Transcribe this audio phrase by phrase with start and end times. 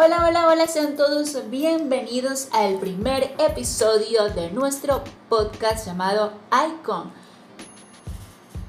[0.00, 7.10] Hola, hola, hola, sean todos bienvenidos al primer episodio de nuestro podcast llamado Icon.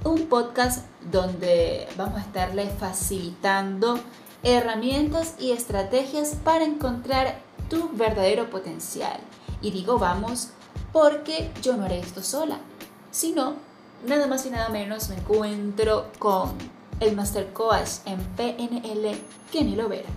[0.04, 4.00] Un podcast donde vamos a estarle facilitando
[4.42, 9.20] herramientas y estrategias para encontrar tu verdadero potencial.
[9.62, 10.50] Y digo vamos
[10.92, 12.58] porque yo no haré esto sola,
[13.12, 13.54] sino
[14.08, 16.54] nada más y nada menos me encuentro con
[17.00, 19.16] el Master Coach en PNL,
[19.52, 20.10] Kenny Lovera.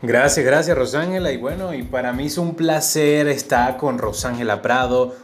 [0.00, 1.32] Gracias, gracias Rosángela.
[1.32, 5.16] Y bueno, y para mí es un placer estar con Rosángela Prado,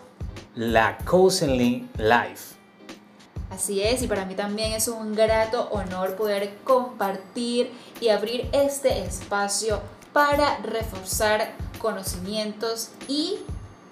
[0.57, 2.55] la Coaching Life.
[3.51, 7.71] Así es, y para mí también es un grato honor poder compartir
[8.01, 9.81] y abrir este espacio
[10.13, 13.37] para reforzar conocimientos y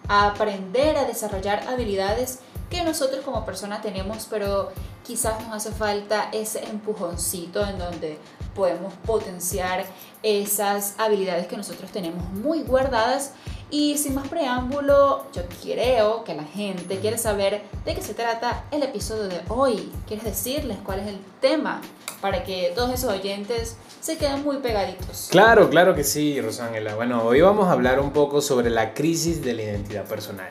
[0.09, 2.41] aprender a desarrollar habilidades
[2.71, 4.73] que nosotros como personas tenemos, pero
[5.05, 8.19] quizás nos hace falta ese empujoncito en donde
[8.55, 9.85] podemos potenciar
[10.23, 13.33] esas habilidades que nosotros tenemos muy guardadas.
[13.71, 18.65] Y sin más preámbulo, yo creo que la gente quiere saber de qué se trata
[18.71, 19.91] el episodio de hoy.
[20.07, 21.81] ¿Quieres decirles cuál es el tema
[22.21, 25.29] para que todos esos oyentes se queden muy pegaditos?
[25.31, 26.95] Claro, claro que sí, Rosángela.
[26.97, 30.51] Bueno, hoy vamos a hablar un poco sobre la crisis de la identidad personal.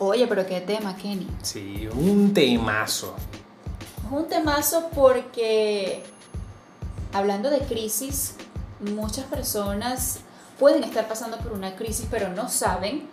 [0.00, 1.28] Oye, pero qué tema, Kenny.
[1.42, 3.14] Sí, un temazo.
[4.10, 6.02] un temazo porque
[7.12, 8.34] hablando de crisis,
[8.80, 10.20] muchas personas
[10.58, 13.08] pueden estar pasando por una crisis pero no saben,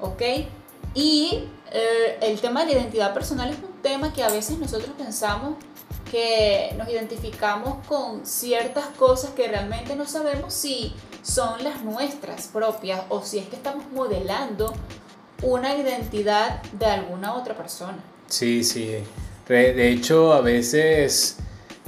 [0.00, 0.22] ¿ok?
[0.94, 4.90] Y eh, el tema de la identidad personal es un tema que a veces nosotros
[4.96, 5.56] pensamos
[6.10, 13.02] que nos identificamos con ciertas cosas que realmente no sabemos si son las nuestras propias
[13.08, 14.72] o si es que estamos modelando
[15.42, 17.98] una identidad de alguna otra persona.
[18.28, 19.02] Sí, sí.
[19.48, 21.38] De hecho, a veces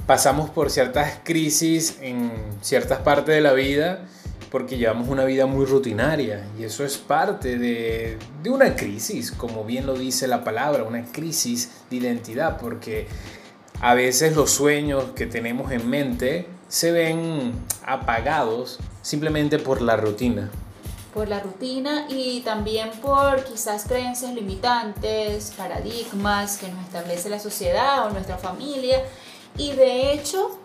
[0.05, 4.05] pasamos por ciertas crisis en ciertas partes de la vida
[4.51, 9.63] porque llevamos una vida muy rutinaria y eso es parte de, de, una crisis, como
[9.63, 13.07] bien lo dice la palabra, una crisis de identidad, porque
[13.81, 17.53] a veces los sueños que tenemos en mente se ven
[17.85, 20.49] apagados simplemente por la rutina.
[21.13, 28.05] Por la rutina y también por quizás creencias limitantes, paradigmas que nos establece la sociedad
[28.05, 29.03] o nuestra familia
[29.59, 30.57] y de hecho,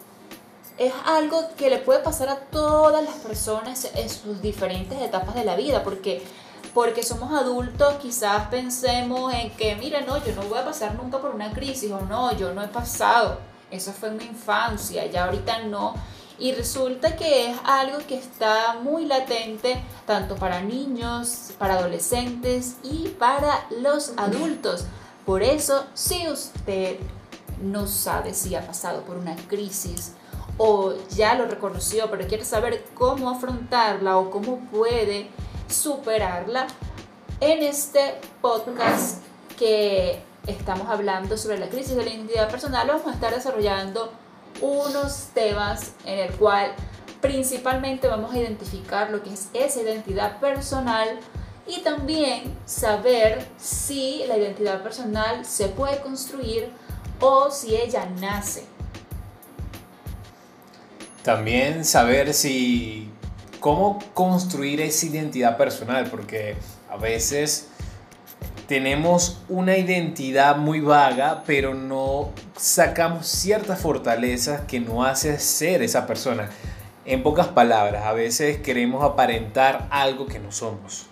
[0.78, 5.44] es algo que le puede pasar a todas las personas en sus diferentes etapas de
[5.44, 6.22] la vida, porque
[6.72, 11.18] porque somos adultos, quizás pensemos en que, mira, no, yo no voy a pasar nunca
[11.18, 13.38] por una crisis, o no, yo no he pasado,
[13.70, 15.94] eso fue en mi infancia, ya ahorita no.
[16.36, 23.08] Y resulta que es algo que está muy latente tanto para niños, para adolescentes y
[23.20, 24.86] para los adultos.
[25.24, 26.98] Por eso, si usted
[27.62, 30.12] no sabe si ha pasado por una crisis
[30.58, 35.28] o ya lo reconoció, pero quiere saber cómo afrontarla o cómo puede
[35.68, 36.66] superarla,
[37.40, 39.18] en este podcast
[39.58, 44.12] que estamos hablando sobre la crisis de la identidad personal, vamos a estar desarrollando
[44.60, 46.72] unos temas en el cual
[47.20, 51.18] principalmente vamos a identificar lo que es esa identidad personal
[51.66, 56.70] y también saber si la identidad personal se puede construir
[57.24, 58.64] o si ella nace.
[61.22, 63.10] También saber si
[63.60, 66.54] cómo construir esa identidad personal, porque
[66.90, 67.68] a veces
[68.68, 76.06] tenemos una identidad muy vaga, pero no sacamos ciertas fortalezas que nos hace ser esa
[76.06, 76.50] persona.
[77.06, 81.06] En pocas palabras, a veces queremos aparentar algo que no somos.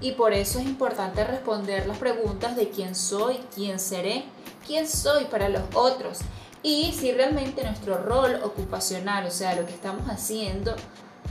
[0.00, 4.24] Y por eso es importante responder las preguntas de quién soy, quién seré
[4.66, 6.20] quién soy para los otros
[6.62, 10.74] y si realmente nuestro rol ocupacional, o sea, lo que estamos haciendo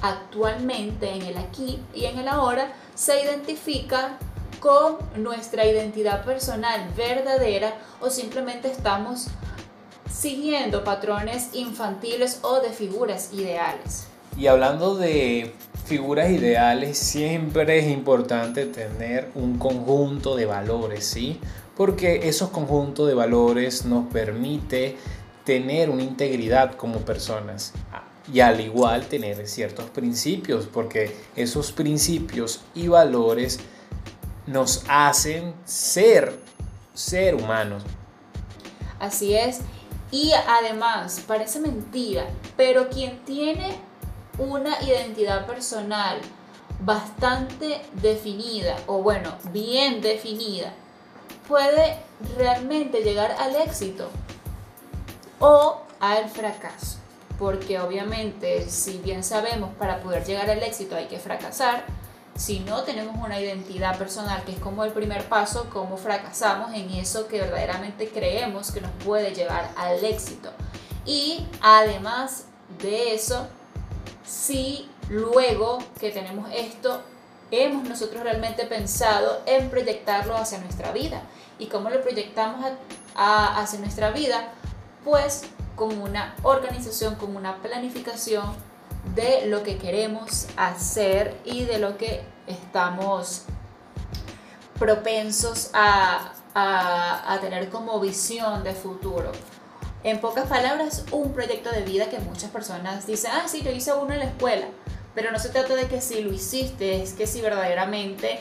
[0.01, 4.17] actualmente en el aquí y en el ahora, se identifica
[4.59, 9.27] con nuestra identidad personal verdadera o simplemente estamos
[10.11, 14.07] siguiendo patrones infantiles o de figuras ideales.
[14.37, 15.53] Y hablando de
[15.85, 21.39] figuras ideales, siempre es importante tener un conjunto de valores, ¿sí?
[21.81, 24.97] Porque esos conjuntos de valores nos permite
[25.43, 27.73] tener una integridad como personas
[28.31, 33.61] y al igual tener ciertos principios, porque esos principios y valores
[34.45, 36.37] nos hacen ser
[36.93, 37.81] ser humanos.
[38.99, 39.61] Así es.
[40.11, 43.75] Y además, parece mentira, pero quien tiene
[44.37, 46.19] una identidad personal
[46.79, 50.75] bastante definida, o bueno, bien definida,
[51.51, 51.97] puede
[52.37, 54.09] realmente llegar al éxito
[55.39, 56.97] o al fracaso.
[57.37, 61.83] porque obviamente si bien sabemos para poder llegar al éxito hay que fracasar,
[62.35, 66.89] si no tenemos una identidad personal, que es como el primer paso, cómo fracasamos en
[66.91, 70.51] eso que verdaderamente creemos que nos puede llevar al éxito.
[71.03, 72.45] Y además
[72.81, 73.47] de eso,
[74.23, 77.01] si luego que tenemos esto,
[77.51, 81.21] hemos nosotros realmente pensado en proyectarlo hacia nuestra vida.
[81.61, 82.65] ¿Y cómo lo proyectamos
[83.15, 84.49] hacia nuestra vida?
[85.05, 85.43] Pues
[85.75, 88.51] con una organización, con una planificación
[89.13, 93.43] de lo que queremos hacer y de lo que estamos
[94.79, 99.31] propensos a, a, tener como visión de futuro.
[100.03, 103.93] En pocas palabras, un proyecto de vida que muchas personas dicen, ah, sí, yo hice
[103.93, 104.65] uno en la escuela,
[105.13, 108.39] pero no se trata de que si lo hiciste, es que si verdaderamente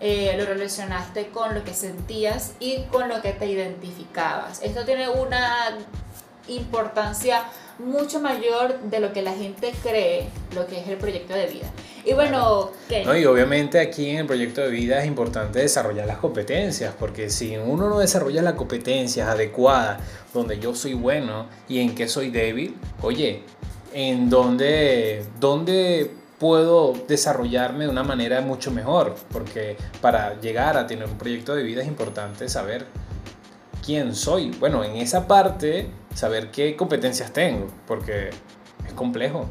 [0.00, 4.62] eh, lo relacionaste con lo que sentías y con lo que te identificabas.
[4.62, 5.78] Esto tiene una
[6.48, 7.44] importancia
[7.78, 11.66] mucho mayor de lo que la gente cree lo que es el proyecto de vida.
[12.04, 12.70] Y bueno,
[13.04, 17.30] No, y obviamente aquí en el proyecto de vida es importante desarrollar las competencias, porque
[17.30, 20.00] si uno no desarrolla las competencias adecuadas,
[20.32, 23.42] donde yo soy bueno y en qué soy débil, oye,
[23.92, 31.06] en dónde, dónde puedo desarrollarme de una manera mucho mejor, porque para llegar a tener
[31.06, 32.86] un proyecto de vida es importante saber
[33.84, 34.50] quién soy.
[34.50, 38.30] Bueno, en esa parte, saber qué competencias tengo, porque
[38.86, 39.48] es complejo.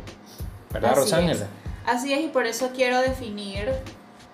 [0.72, 1.48] ¿Verdad, Rosángela?
[1.86, 3.70] Así es, y por eso quiero definir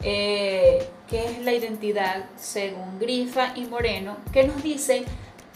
[0.04, 5.04] eh, qué es la identidad según Grifa y Moreno, que nos dice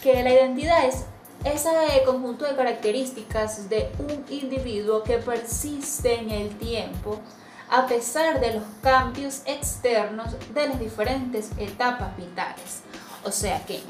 [0.02, 1.06] que la identidad es
[1.44, 1.70] ese
[2.04, 7.20] conjunto de características de un individuo que persiste en el tiempo
[7.68, 12.82] a pesar de los cambios externos de las diferentes etapas vitales.
[13.24, 13.80] O sea que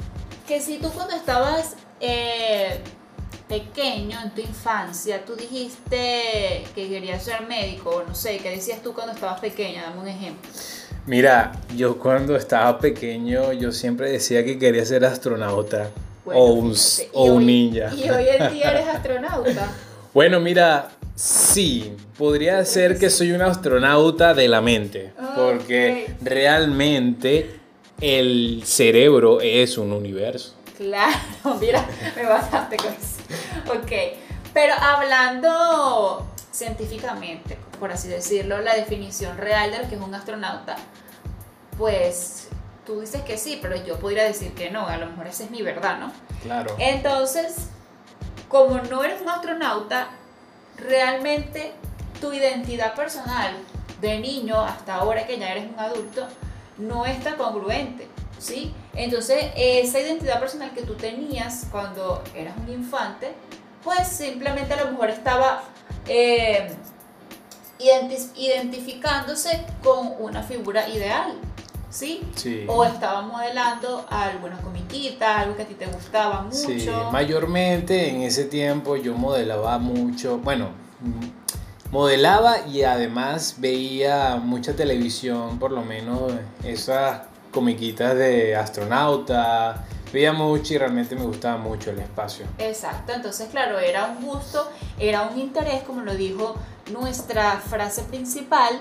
[0.47, 2.79] que si tú cuando estabas eh,
[3.49, 8.81] pequeño, en tu infancia, tú dijiste que querías ser médico, o no sé, ¿qué decías
[8.81, 9.81] tú cuando estabas pequeño?
[9.81, 10.49] Dame un ejemplo.
[11.05, 15.91] Mira, yo cuando estaba pequeño, yo siempre decía que quería ser astronauta
[16.33, 16.75] o un,
[17.13, 17.93] o un ninja.
[17.93, 19.71] ¿Y hoy en día eres astronauta?
[20.13, 27.59] bueno, mira, sí, podría ser que soy un astronauta de la mente, porque realmente
[28.01, 30.55] el cerebro es un universo.
[30.77, 31.17] Claro,
[31.61, 31.85] mira,
[32.15, 33.77] me basaste con eso.
[33.79, 33.91] Ok,
[34.53, 40.75] pero hablando científicamente, por así decirlo, la definición real de lo que es un astronauta,
[41.77, 42.47] pues
[42.87, 45.51] tú dices que sí, pero yo podría decir que no, a lo mejor esa es
[45.51, 46.11] mi verdad, ¿no?
[46.41, 46.73] Claro.
[46.79, 47.67] Entonces,
[48.47, 50.07] como no eres un astronauta,
[50.77, 51.73] realmente
[52.21, 53.53] tu identidad personal
[53.99, 56.27] de niño hasta ahora que ya eres un adulto,
[56.77, 58.07] no está congruente,
[58.39, 58.73] ¿sí?
[58.95, 63.33] Entonces, esa identidad personal que tú tenías cuando eras un infante,
[63.83, 65.63] pues simplemente a lo mejor estaba
[66.07, 66.73] eh,
[67.79, 71.33] identificándose con una figura ideal,
[71.97, 72.21] ¿sí?
[72.35, 72.65] ¿sí?
[72.67, 76.55] O estaba modelando alguna comiquita, algo que a ti te gustaba mucho.
[76.55, 80.69] Sí, mayormente en ese tiempo yo modelaba mucho, bueno,
[81.91, 86.33] modelaba y además veía mucha televisión, por lo menos
[86.63, 87.21] esas
[87.51, 89.83] comiquitas de astronauta,
[90.13, 92.45] veía mucho y realmente me gustaba mucho el espacio.
[92.59, 96.55] Exacto, entonces claro, era un gusto, era un interés, como lo dijo
[96.91, 98.79] nuestra frase principal,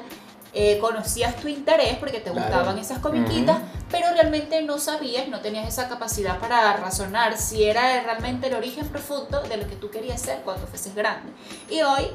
[0.58, 3.58] eh, conocías tu interés porque te gustaban esas comiquitas,
[3.90, 8.88] pero realmente no sabías, no tenías esa capacidad para razonar si era realmente el origen
[8.88, 11.30] profundo de lo que tú querías ser cuando fueses grande.
[11.68, 12.06] Y hoy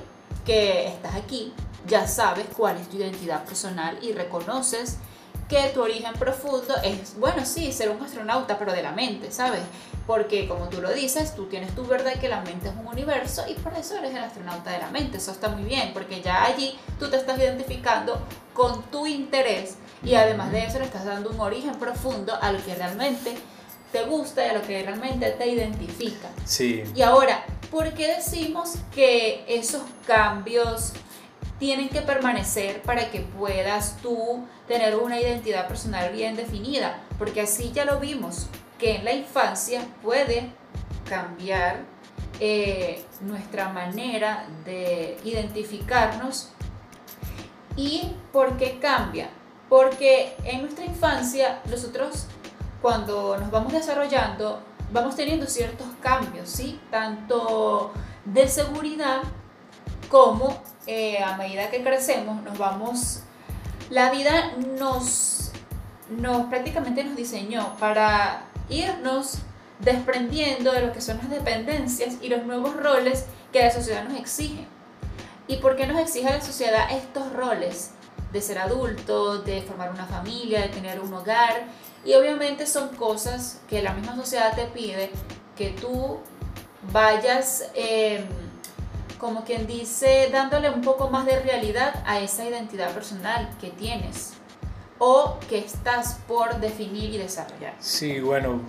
[0.44, 1.54] que estás aquí,
[1.86, 4.98] ya sabes cuál es tu identidad personal y reconoces
[5.52, 9.60] que tu origen profundo es, bueno, sí, ser un astronauta, pero de la mente, ¿sabes?
[10.08, 13.44] Porque como tú lo dices, tú tienes tu verdad que la mente es un universo
[13.50, 15.18] y por eso eres el astronauta de la mente.
[15.18, 18.18] Eso está muy bien, porque ya allí tú te estás identificando
[18.54, 22.64] con tu interés y además de eso le estás dando un origen profundo a lo
[22.64, 23.36] que realmente
[23.92, 26.30] te gusta y a lo que realmente te identifica.
[26.46, 26.86] Sí.
[26.96, 30.94] Y ahora, ¿por qué decimos que esos cambios
[31.62, 37.04] tienen que permanecer para que puedas tú tener una identidad personal bien definida?
[37.20, 38.48] Porque así ya lo vimos,
[38.80, 40.50] que en la infancia puede
[41.08, 41.82] cambiar
[42.40, 46.50] eh, nuestra manera de identificarnos.
[47.76, 49.30] ¿Y por qué cambia?
[49.70, 52.26] Porque en nuestra infancia nosotros
[52.82, 56.80] cuando nos vamos desarrollando, vamos teniendo ciertos cambios, ¿sí?
[56.90, 57.92] Tanto
[58.26, 59.22] de seguridad
[60.10, 60.60] como
[60.94, 63.22] eh, a medida que crecemos, nos vamos,
[63.90, 65.54] la vida nos,
[66.10, 69.38] nos prácticamente nos diseñó para irnos
[69.80, 74.20] desprendiendo de lo que son las dependencias y los nuevos roles que la sociedad nos
[74.20, 74.68] exige.
[75.48, 77.92] ¿Y por qué nos exige la sociedad estos roles?
[78.34, 81.68] De ser adulto, de formar una familia, de tener un hogar.
[82.04, 85.10] Y obviamente son cosas que la misma sociedad te pide
[85.56, 86.20] que tú
[86.92, 88.26] vayas, em,
[89.22, 94.34] como quien dice, dándole un poco más de realidad a esa identidad personal que tienes
[94.98, 97.76] o que estás por definir y desarrollar.
[97.80, 98.60] Sí, bueno,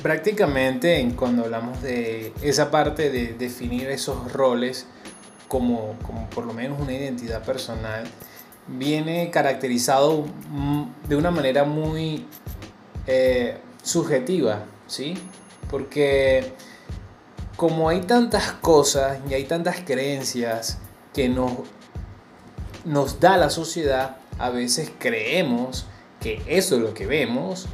[0.00, 4.86] prácticamente en cuando hablamos de esa parte de definir esos roles
[5.48, 8.04] como, como por lo menos una identidad personal,
[8.68, 10.26] viene caracterizado
[11.08, 12.24] de una manera muy
[13.08, 15.14] eh, subjetiva, ¿sí?
[15.68, 16.52] Porque
[17.58, 20.78] como hay tantas cosas y hay tantas creencias
[21.12, 21.50] que nos,
[22.84, 25.84] nos da la sociedad, a veces creemos
[26.20, 27.66] que eso es lo que vemos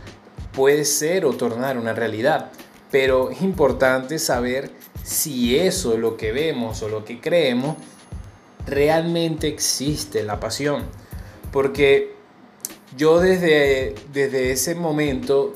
[0.54, 2.50] puede ser o tornar una realidad.
[2.90, 4.70] Pero es importante saber
[5.02, 7.76] si eso, lo que vemos o lo que creemos,
[8.66, 10.84] realmente existe la pasión.
[11.52, 12.14] Porque
[12.96, 15.52] yo desde, desde ese momento,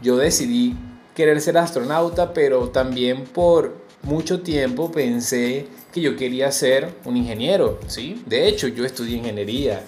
[0.00, 0.76] yo decidí
[1.14, 7.78] querer ser astronauta, pero también por mucho tiempo pensé que yo quería ser un ingeniero,
[7.86, 8.22] ¿sí?
[8.26, 9.82] De hecho, yo estudié ingeniería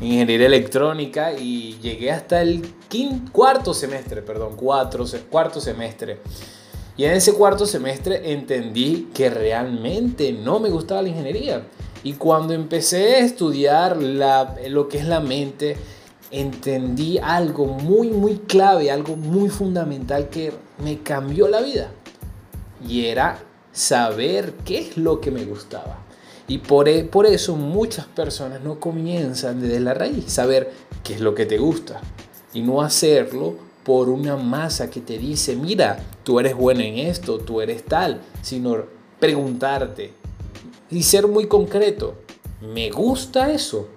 [0.00, 6.18] ingeniería electrónica y llegué hasta el quinto, cuarto semestre, perdón, cuatro, cuarto semestre.
[6.96, 11.66] Y en ese cuarto semestre entendí que realmente no me gustaba la ingeniería.
[12.04, 15.76] Y cuando empecé a estudiar la, lo que es la mente,
[16.30, 20.52] entendí algo muy, muy clave, algo muy fundamental que
[20.82, 21.90] me cambió la vida.
[22.86, 23.38] Y era
[23.72, 25.98] saber qué es lo que me gustaba.
[26.46, 31.20] Y por, e, por eso muchas personas no comienzan desde la raíz, saber qué es
[31.20, 32.00] lo que te gusta
[32.52, 37.38] y no hacerlo por una masa que te dice, mira, tú eres bueno en esto,
[37.38, 38.76] tú eres tal, sino
[39.18, 40.12] preguntarte
[40.90, 42.14] y ser muy concreto,
[42.60, 43.88] ¿me gusta eso?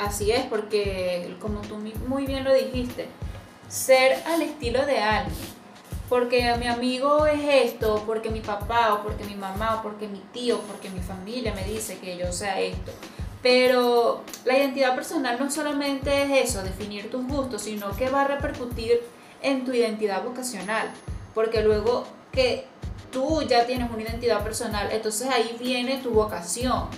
[0.00, 1.76] Así es, porque como tú
[2.08, 3.06] muy bien lo dijiste,
[3.68, 5.60] ser al estilo de alguien
[6.10, 10.18] porque mi amigo es esto, porque mi papá o porque mi mamá o porque mi
[10.32, 12.90] tío, porque mi familia me dice que yo sea esto.
[13.42, 18.26] Pero la identidad personal no solamente es eso, definir tus gustos, sino que va a
[18.26, 19.00] repercutir
[19.40, 20.90] en tu identidad vocacional.
[21.32, 22.66] Porque luego que
[23.12, 26.88] tú ya tienes una identidad personal, entonces ahí viene tu vocación,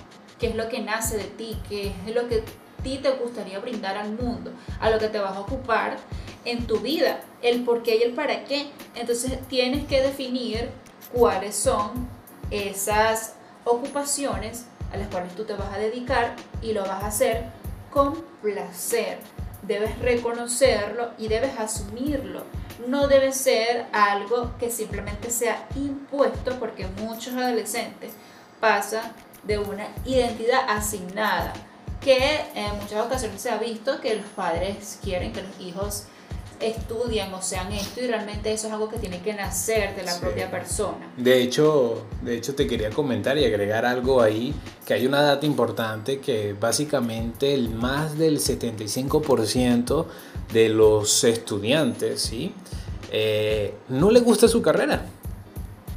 [0.41, 2.43] que es lo que nace de ti, que es lo que
[2.83, 5.97] ti te gustaría brindar al mundo, a lo que te vas a ocupar
[6.45, 8.71] en tu vida, el por qué y el para qué.
[8.95, 10.71] Entonces tienes que definir
[11.13, 12.09] cuáles son
[12.51, 13.35] esas
[13.65, 17.45] ocupaciones a las cuales tú te vas a dedicar y lo vas a hacer
[17.91, 19.19] con placer.
[19.63, 22.43] Debes reconocerlo y debes asumirlo.
[22.89, 28.13] No debe ser algo que simplemente sea impuesto porque muchos adolescentes
[28.61, 29.13] pasan
[29.45, 31.53] de una identidad asignada
[32.05, 36.05] que en muchas ocasiones se ha visto que los padres quieren que los hijos
[36.63, 40.19] estudian o sean esto y realmente eso es algo que tiene que nacer de la
[40.21, 41.13] propia persona.
[41.17, 44.55] De hecho, de hecho te quería comentar y agregar algo ahí,
[44.87, 50.07] que hay una data importante que básicamente el más del 75%
[50.53, 52.53] de los estudiantes, ¿sí?
[53.11, 55.05] Eh, no le gusta su carrera.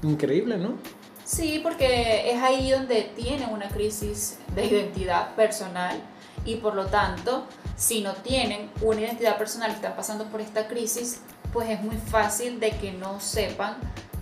[0.04, 0.74] Increíble, ¿no?
[1.26, 6.00] Sí, porque es ahí donde tienen una crisis de identidad personal
[6.46, 10.68] y por lo tanto si no tienen una identidad personal y están pasando por esta
[10.68, 13.78] crisis, pues es muy fácil de que no sepan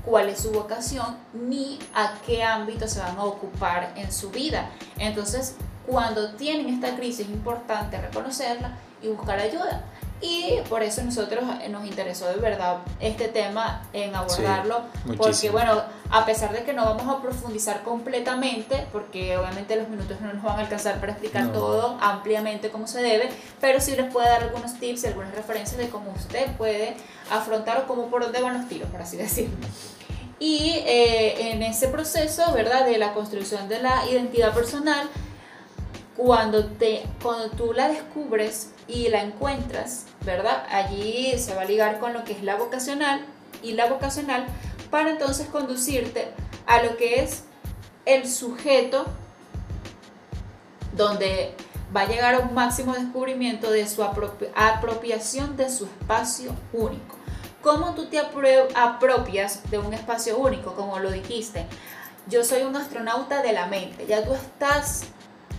[0.05, 4.69] cuál es su vocación ni a qué ámbito se van a ocupar en su vida.
[4.98, 9.83] Entonces, cuando tienen esta crisis es importante reconocerla y buscar ayuda.
[10.24, 14.84] Y por eso nosotros eh, nos interesó de verdad este tema en abordarlo,
[15.18, 20.22] porque bueno, a pesar de que no vamos a profundizar completamente, porque obviamente los minutos
[20.22, 24.10] no nos van a alcanzar para explicar todo ampliamente como se debe, pero sí les
[24.13, 26.96] puede dar algunos tips y algunas referencias de cómo usted puede
[27.30, 29.58] afrontar o cómo por dónde van los tiros, por así decirlo.
[30.39, 32.86] Y eh, en ese proceso, ¿verdad?
[32.86, 35.10] De la construcción de la identidad personal,
[36.15, 40.66] cuando, te, cuando tú la descubres y la encuentras, ¿verdad?
[40.70, 43.25] Allí se va a ligar con lo que es la vocacional
[43.62, 44.46] y la vocacional
[44.90, 46.32] para entonces conducirte
[46.68, 47.44] a lo que es
[48.06, 49.06] el sujeto
[50.96, 51.56] donde
[51.96, 57.16] va a llegar a un máximo descubrimiento de su apropiación de su espacio único.
[57.62, 60.74] ¿Cómo tú te apropias de un espacio único?
[60.74, 61.66] Como lo dijiste,
[62.28, 65.06] yo soy un astronauta de la mente, ya tú estás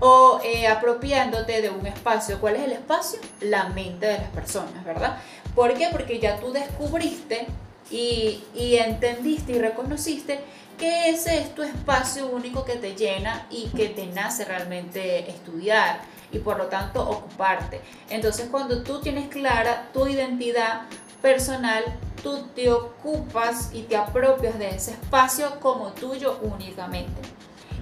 [0.01, 2.41] o eh, apropiándote de un espacio.
[2.41, 3.21] ¿Cuál es el espacio?
[3.41, 5.19] La mente de las personas, ¿verdad?
[5.55, 5.89] ¿Por qué?
[5.93, 7.47] Porque ya tú descubriste
[7.91, 10.41] y, y entendiste y reconociste
[10.79, 16.01] que ese es tu espacio único que te llena y que te nace realmente estudiar
[16.33, 17.81] y por lo tanto ocuparte.
[18.11, 20.83] Entonces cuando tú tienes clara tu identidad
[21.23, 21.85] personal,
[22.23, 27.21] tú te ocupas y te apropias de ese espacio como tuyo únicamente.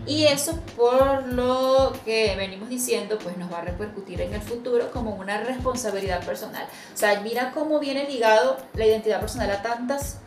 [0.07, 4.91] Y eso por lo que venimos diciendo, pues nos va a repercutir en el futuro
[4.91, 6.65] como una responsabilidad personal.
[6.93, 10.19] O sea, mira cómo viene ligado la identidad personal a tantas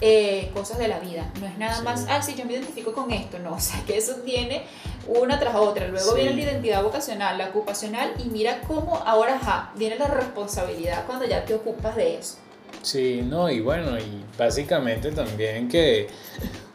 [0.00, 1.30] eh, cosas de la vida.
[1.40, 3.38] No es nada más, ah, sí, yo me identifico con esto.
[3.38, 4.66] No, o sea, que eso tiene
[5.06, 5.88] una tras otra.
[5.88, 11.06] Luego viene la identidad vocacional, la ocupacional, y mira cómo ahora ja, viene la responsabilidad
[11.06, 12.36] cuando ya te ocupas de eso.
[12.82, 16.08] Sí, no, y bueno, y básicamente también que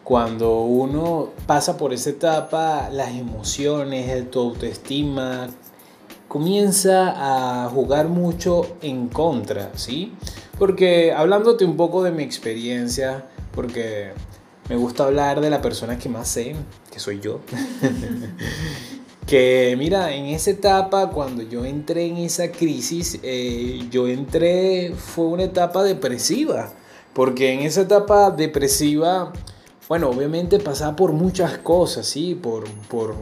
[0.08, 5.50] cuando uno pasa por esa etapa, las emociones, tu autoestima,
[6.30, 10.14] comienza a jugar mucho en contra, ¿sí?
[10.58, 14.14] Porque hablándote un poco de mi experiencia, porque
[14.70, 16.56] me gusta hablar de la persona que más sé,
[16.90, 17.42] que soy yo.
[19.28, 25.26] que mira, en esa etapa, cuando yo entré en esa crisis, eh, yo entré, fue
[25.26, 26.72] una etapa depresiva.
[27.14, 29.34] Porque en esa etapa depresiva
[29.88, 32.36] bueno, obviamente pasaba por muchas cosas, ¿sí?
[32.36, 33.16] Por, por,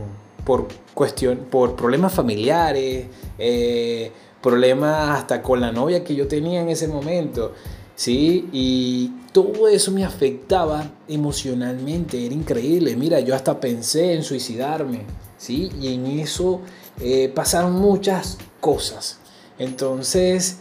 [0.44, 3.06] por, cuestión, por problemas familiares,
[3.38, 7.54] eh, problemas hasta con la novia que yo tenía en ese momento,
[7.96, 8.50] ¿sí?
[8.52, 12.96] Y todo eso me afectaba emocionalmente, era increíble.
[12.96, 15.02] Mira, yo hasta pensé en suicidarme,
[15.38, 15.72] ¿sí?
[15.80, 16.62] Y en eso
[17.00, 19.20] eh, pasaron muchas cosas.
[19.60, 20.58] Entonces,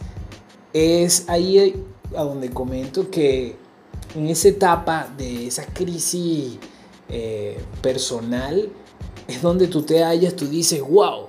[0.74, 1.82] es ahí
[2.14, 3.56] a donde comento que
[4.14, 6.58] en esa etapa de esa crisis
[7.08, 8.68] eh, personal
[9.26, 11.28] es donde tú te hallas, tú dices, wow,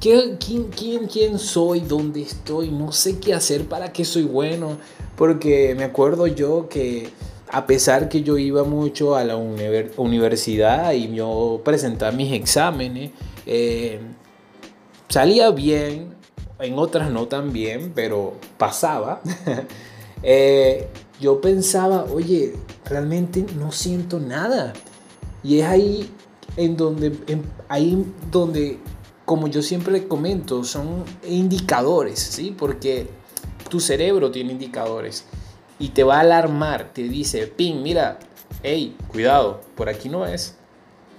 [0.00, 1.80] ¿quién, quién, quién soy?
[1.80, 2.70] ¿Dónde estoy?
[2.70, 4.78] No sé qué hacer, para qué soy bueno.
[5.16, 7.10] Porque me acuerdo yo que
[7.48, 13.10] a pesar que yo iba mucho a la universidad y yo presentaba mis exámenes,
[13.46, 14.00] eh,
[15.08, 16.14] salía bien,
[16.58, 19.20] en otras no tan bien, pero pasaba.
[20.22, 20.88] eh,
[21.22, 22.52] yo pensaba, oye,
[22.84, 24.72] realmente no siento nada.
[25.44, 26.10] Y es ahí
[26.56, 27.16] en donde,
[27.68, 28.80] ahí donde,
[29.24, 32.52] como yo siempre comento, son indicadores, ¿sí?
[32.58, 33.08] Porque
[33.70, 35.24] tu cerebro tiene indicadores
[35.78, 38.18] y te va a alarmar, te dice, ping, mira,
[38.64, 40.56] hey, cuidado, por aquí no es.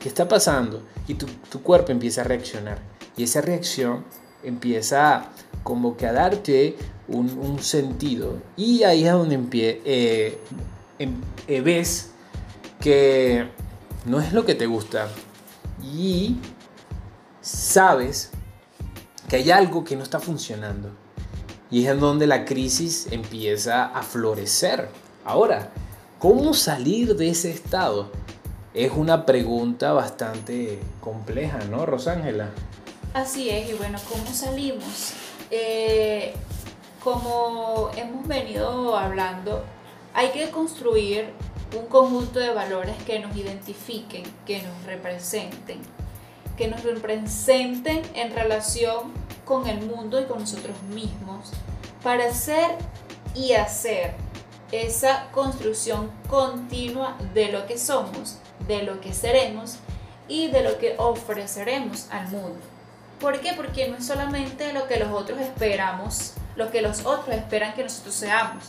[0.02, 0.84] ¿Qué está pasando?
[1.08, 2.82] Y tu, tu cuerpo empieza a reaccionar.
[3.16, 4.04] Y esa reacción
[4.44, 5.30] empieza
[5.62, 6.76] como que a darte
[7.08, 8.42] un, sentido.
[8.58, 10.38] Y ahí es donde eh,
[11.00, 11.16] em,
[11.48, 12.12] eh, ves
[12.80, 13.48] que
[14.06, 15.10] no es lo que te gusta.
[15.84, 16.38] Y
[17.42, 18.32] sabes
[19.30, 20.90] que hay algo que no está funcionando.
[21.70, 24.90] Y es en donde la crisis empieza a florecer.
[25.26, 25.72] Ahora,
[26.20, 28.12] ¿cómo salir de ese estado?
[28.74, 32.50] Es una pregunta bastante compleja, ¿no, Rosángela?
[33.14, 35.14] Así es, y bueno, ¿cómo salimos?
[35.52, 36.34] Eh,
[37.04, 39.64] como hemos venido hablando,
[40.14, 41.32] hay que construir
[41.78, 45.80] un conjunto de valores que nos identifiquen, que nos representen,
[46.58, 49.12] que nos representen en relación
[49.44, 51.52] con el mundo y con nosotros mismos,
[52.04, 52.78] para ser
[53.36, 54.14] y hacer
[54.72, 59.78] esa construcción continua de lo que somos, de lo que seremos
[60.28, 62.73] y de lo que ofreceremos al mundo.
[63.24, 63.54] ¿Por qué?
[63.54, 67.84] Porque no es solamente lo que los otros esperamos lo que los otros esperan que
[67.84, 68.64] nosotros seamos.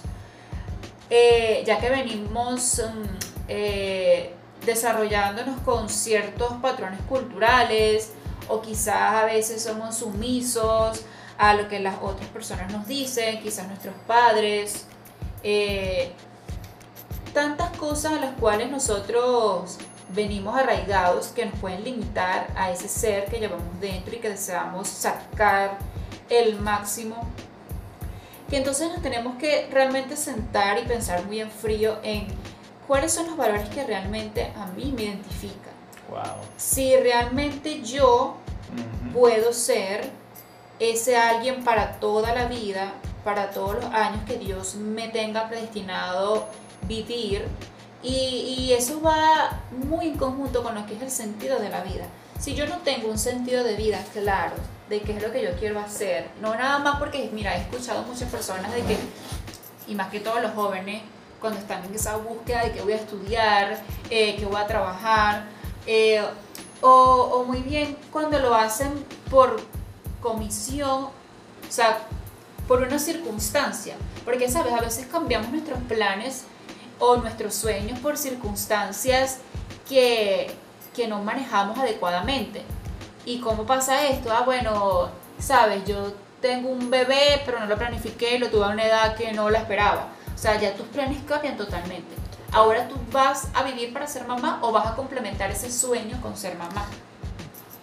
[1.11, 3.03] Eh, ya que venimos mm,
[3.49, 8.13] eh, desarrollándonos con ciertos patrones culturales
[8.49, 11.03] o quizás a veces somos sumisos
[11.37, 14.87] a lo que las otras personas nos dicen, quizás nuestros padres,
[15.43, 16.13] eh,
[17.35, 19.79] tantas cosas a las cuales nosotros
[20.11, 24.89] venimos arraigados que nos pueden limitar a ese ser que llevamos dentro y que deseamos
[24.89, 25.79] sacar
[26.29, 27.27] el máximo
[28.49, 32.27] que entonces nos tenemos que realmente sentar y pensar muy en frío en
[32.87, 35.73] cuáles son los valores que realmente a mí me identifican.
[36.57, 38.37] Si realmente yo
[39.13, 40.11] puedo ser
[40.79, 42.93] ese alguien para toda la vida,
[43.25, 46.47] para todos los años que Dios me tenga predestinado
[46.83, 47.47] vivir.
[48.05, 51.83] Y, y eso va muy en conjunto con lo que es el sentido de la
[51.83, 52.05] vida.
[52.39, 54.55] Si yo no tengo un sentido de vida claro,
[54.89, 56.31] de qué es lo que yo quiero hacer.
[56.41, 58.99] No nada más porque, mira, he escuchado muchas personas de que,
[59.89, 61.03] y más que todos los jóvenes,
[61.41, 65.45] cuando están en esa búsqueda de que voy a estudiar, eh, que voy a trabajar,
[65.87, 66.23] eh,
[66.81, 68.93] o, o, muy bien cuando lo hacen
[69.31, 69.61] por
[70.21, 71.13] comisión, o
[71.69, 71.99] sea,
[72.69, 73.95] por una circunstancia.
[74.25, 74.73] Porque, ¿sabes?
[74.73, 76.45] A veces cambiamos nuestros planes
[77.05, 79.39] o nuestros sueños por circunstancias
[79.89, 80.51] que,
[80.95, 82.63] que no manejamos adecuadamente.
[83.27, 84.33] ¿Y cómo pasa esto?
[84.33, 88.87] Ah, bueno, sabes, yo tengo un bebé, pero no lo planifiqué, lo tuve a una
[88.87, 90.09] edad que no la esperaba.
[90.35, 92.15] O sea, ya tus planes cambian totalmente.
[92.53, 96.37] Ahora tú vas a vivir para ser mamá o vas a complementar ese sueño con
[96.37, 96.87] ser mamá.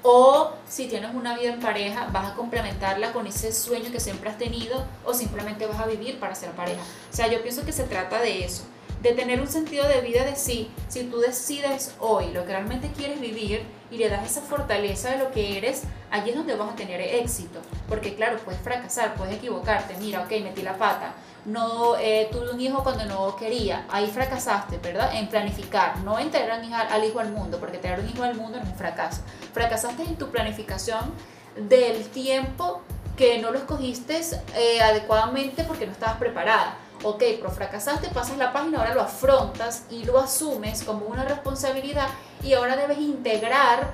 [0.03, 4.29] O si tienes una vida en pareja, vas a complementarla con ese sueño que siempre
[4.29, 6.81] has tenido o simplemente vas a vivir para ser pareja.
[7.11, 8.63] O sea, yo pienso que se trata de eso,
[9.01, 10.69] de tener un sentido de vida de sí.
[10.87, 15.17] Si tú decides hoy lo que realmente quieres vivir y le das esa fortaleza de
[15.17, 17.59] lo que eres, allí es donde vas a tener éxito.
[17.87, 19.95] Porque claro, puedes fracasar, puedes equivocarte.
[19.99, 21.13] Mira, ok, metí la pata
[21.45, 25.15] no eh, tuve un hijo cuando no quería, ahí fracasaste, ¿verdad?
[25.15, 28.59] En planificar, no en traer al hijo al mundo, porque traer un hijo al mundo
[28.59, 29.21] es un fracaso.
[29.53, 31.11] Fracasaste en tu planificación
[31.55, 32.81] del tiempo
[33.17, 34.21] que no lo escogiste
[34.55, 36.77] eh, adecuadamente porque no estabas preparada.
[37.03, 42.07] Ok, pero fracasaste, pasas la página, ahora lo afrontas y lo asumes como una responsabilidad
[42.43, 43.91] y ahora debes integrar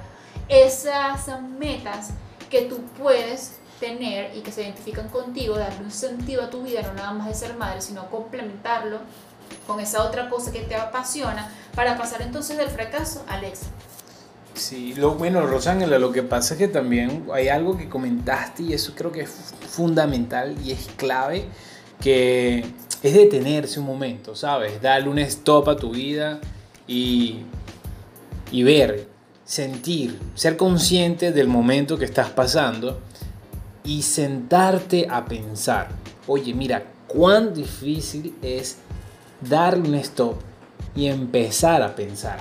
[0.49, 2.09] esas metas
[2.49, 6.81] que tú puedes tener y que se identifican contigo, darle un sentido a tu vida,
[6.81, 8.99] no nada más de ser madre, sino complementarlo
[9.65, 13.71] con esa otra cosa que te apasiona para pasar entonces del fracaso al éxito.
[14.53, 18.73] Sí, lo, bueno, Rosángela, lo que pasa es que también hay algo que comentaste y
[18.73, 21.45] eso creo que es fundamental y es clave,
[22.01, 22.65] que
[23.03, 24.81] es detenerse un momento, ¿sabes?
[24.81, 26.39] Darle un stop a tu vida
[26.87, 27.41] y,
[28.51, 29.07] y ver,
[29.45, 32.99] sentir, ser consciente del momento que estás pasando
[33.83, 35.89] y sentarte a pensar,
[36.27, 38.77] oye, mira, cuán difícil es
[39.41, 40.35] darle un stop
[40.95, 42.39] y empezar a pensar.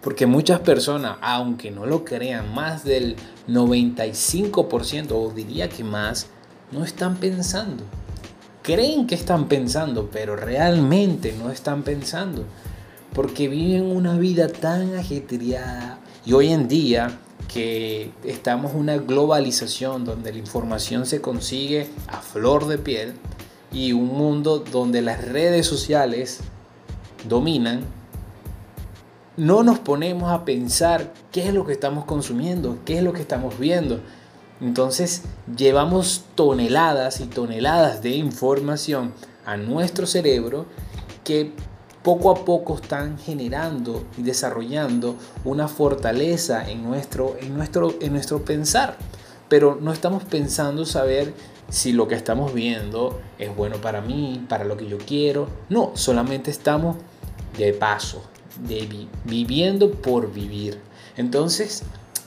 [0.00, 3.16] Porque muchas personas, aunque no lo crean, más del
[3.48, 6.28] 95% o diría que más,
[6.72, 7.82] no están pensando.
[8.68, 12.44] Creen que están pensando, pero realmente no están pensando.
[13.14, 17.18] Porque viven una vida tan ajetreada y hoy en día
[17.50, 23.14] que estamos en una globalización donde la información se consigue a flor de piel
[23.72, 26.40] y un mundo donde las redes sociales
[27.26, 27.80] dominan,
[29.38, 33.22] no nos ponemos a pensar qué es lo que estamos consumiendo, qué es lo que
[33.22, 34.02] estamos viendo.
[34.60, 35.22] Entonces
[35.56, 39.12] llevamos toneladas y toneladas de información
[39.44, 40.66] a nuestro cerebro
[41.24, 41.52] que
[42.02, 48.44] poco a poco están generando y desarrollando una fortaleza en nuestro, en nuestro, en nuestro
[48.44, 48.96] pensar.
[49.48, 51.32] Pero no estamos pensando saber
[51.68, 55.48] si lo que estamos viendo es bueno para mí, para lo que yo quiero.
[55.68, 56.96] No, solamente estamos
[57.56, 58.22] de paso,
[58.66, 60.80] de viviendo por vivir.
[61.16, 61.82] Entonces,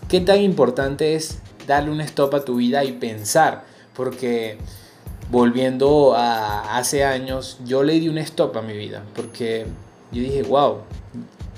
[0.08, 3.66] ¿qué tan importante es darle un stop a tu vida y pensar?
[3.96, 4.58] Porque
[5.30, 9.66] volviendo a hace años, yo le di un stop a mi vida porque
[10.12, 10.80] yo dije, wow,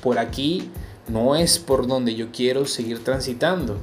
[0.01, 0.69] por aquí
[1.07, 3.77] no es por donde yo quiero seguir transitando.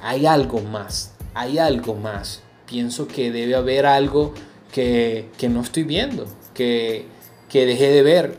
[0.00, 2.42] Hay algo más, hay algo más.
[2.66, 4.32] Pienso que debe haber algo
[4.72, 7.06] que, no estoy viendo, que,
[7.48, 8.38] que dejé de ver.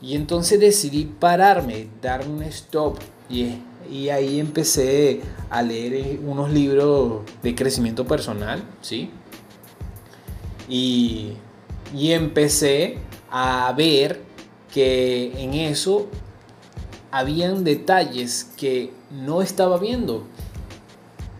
[0.00, 2.98] Y entonces decidí pararme, darme un stop
[3.30, 3.58] y,
[3.90, 5.20] y ahí empecé
[5.50, 9.10] a leer unos libros de crecimiento personal, ¿sí?
[10.68, 11.36] Y,
[11.94, 12.98] empecé
[13.30, 14.20] a ver
[14.72, 16.08] que en eso
[17.10, 20.24] habían detalles que no estaba viendo,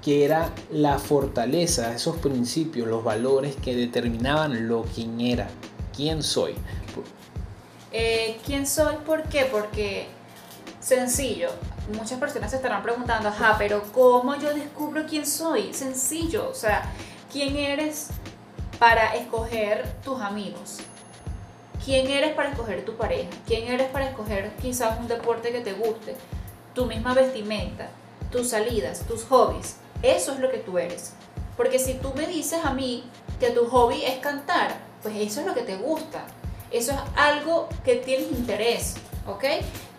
[0.02, 5.48] que era la fortaleza, esos principios, los valores que determinaban lo quién era,
[5.94, 6.54] quién soy.
[7.92, 8.96] Eh, ¿Quién soy?
[9.06, 9.46] ¿Por qué?
[9.50, 10.08] Porque
[10.88, 11.50] sencillo,
[11.94, 15.72] muchas personas se estarán preguntando, ajá, pero ¿cómo yo descubro quién soy?
[15.74, 16.82] Sencillo, o sea,
[17.30, 18.08] ¿quién eres?
[18.78, 20.78] para escoger tus amigos?
[21.84, 23.30] ¿Quién eres para escoger tu pareja?
[23.46, 26.16] ¿Quién eres para escoger quizás un deporte que te guste?
[26.74, 27.88] Tu misma vestimenta,
[28.30, 29.76] tus salidas, tus hobbies.
[30.02, 31.12] Eso es lo que tú eres.
[31.56, 33.04] Porque si tú me dices a mí
[33.40, 36.24] que tu hobby es cantar, pues eso es lo que te gusta.
[36.70, 38.94] Eso es algo que tienes interés,
[39.26, 39.44] ¿ok?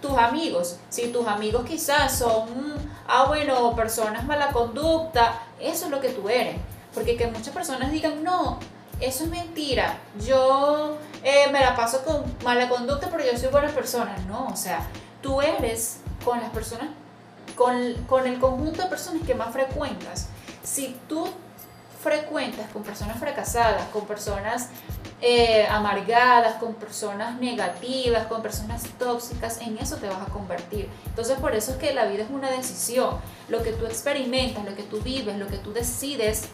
[0.01, 2.47] Tus amigos, si tus amigos quizás son,
[3.07, 6.55] ah, bueno, personas mala conducta, eso es lo que tú eres.
[6.93, 8.59] Porque que muchas personas digan, no,
[8.99, 13.69] eso es mentira, yo eh, me la paso con mala conducta pero yo soy buena
[13.69, 14.15] persona.
[14.27, 14.87] No, o sea,
[15.21, 16.89] tú eres con las personas,
[17.55, 20.27] con, con el conjunto de personas que más frecuentas.
[20.63, 21.27] Si tú
[22.01, 24.69] frecuentas con personas fracasadas, con personas
[25.21, 30.87] eh, amargadas, con personas negativas, con personas tóxicas, en eso te vas a convertir.
[31.07, 33.17] Entonces por eso es que la vida es una decisión.
[33.49, 36.49] Lo que tú experimentas, lo que tú vives, lo que tú decides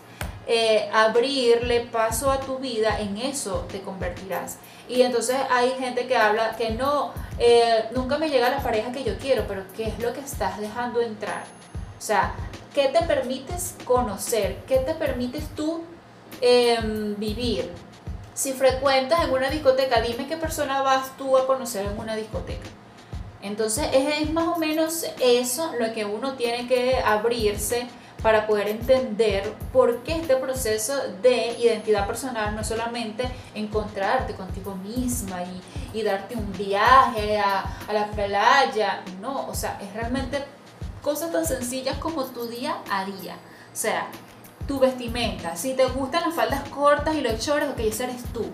[0.48, 4.58] eh, abrirle paso a tu vida, en eso te convertirás.
[4.88, 9.04] Y entonces hay gente que habla que no, eh, nunca me llega la pareja que
[9.04, 11.44] yo quiero, pero ¿qué es lo que estás dejando entrar?
[11.98, 12.36] O sea,
[12.74, 14.58] ¿qué te permites conocer?
[14.68, 15.84] ¿Qué te permites tú
[16.42, 17.72] em, vivir?
[18.36, 22.68] Si frecuentas en una discoteca, dime qué persona vas tú a conocer en una discoteca.
[23.42, 27.88] Entonces es, más o menos eso lo que uno tiene que abrirse
[28.22, 34.76] para poder entender por qué este proceso de identidad personal no es solamente encontrarte contigo
[34.76, 35.38] misma
[35.94, 40.44] y, darte un viaje a, a, la playa, no, o sea, es realmente
[41.02, 43.36] cosas tan sencillas como tu día a día.
[43.72, 44.10] O sea,
[44.68, 45.56] tu vestimenta.
[45.56, 48.46] Si te gustan las faldas cortas y los shorts, ok, ese eres tú.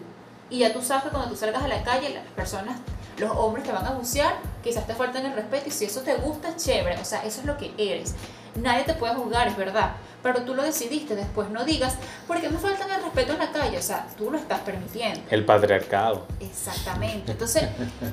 [0.49, 2.77] Y ya tú sabes que cuando tú salgas a la calle, las personas,
[3.17, 6.15] los hombres te van a bucear, quizás te faltan el respeto y si eso te
[6.15, 6.99] gusta, chévere.
[6.99, 8.15] O sea, eso es lo que eres.
[8.55, 9.93] Nadie te puede juzgar, es verdad.
[10.21, 11.95] Pero tú lo decidiste, después no digas,
[12.27, 13.77] ¿por qué me faltan el respeto en la calle?
[13.77, 15.21] O sea, tú lo estás permitiendo.
[15.29, 16.27] El patriarcado.
[16.39, 17.31] Exactamente.
[17.31, 17.63] Entonces,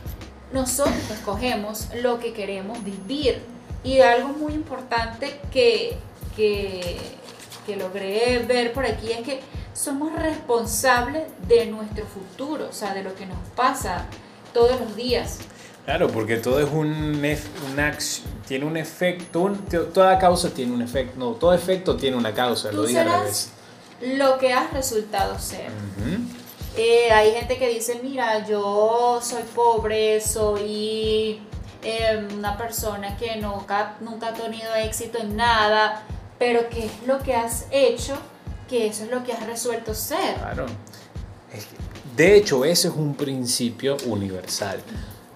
[0.52, 3.42] nosotros escogemos lo que queremos vivir.
[3.82, 5.96] Y algo muy importante que,
[6.36, 6.98] que
[7.68, 9.40] que logré ver por aquí es que
[9.74, 14.06] somos responsables de nuestro futuro, o sea, de lo que nos pasa
[14.54, 15.38] todos los días.
[15.84, 17.22] Claro, porque todo es un,
[17.72, 17.98] una
[18.46, 19.52] tiene un efecto,
[19.92, 24.38] toda causa tiene un efecto, no, todo efecto tiene una causa, lo digo al Lo
[24.38, 25.70] que has resultado ser.
[26.74, 31.40] Eh, hay gente que dice, mira, yo soy pobre, soy
[31.82, 33.96] eh, una persona que nunca
[34.28, 36.02] ha tenido éxito en nada,
[36.38, 38.14] pero ¿qué es lo que has hecho?
[38.68, 40.36] Que eso es lo que has resuelto ser.
[40.36, 40.66] Claro.
[42.16, 44.80] De hecho, ese es un principio universal.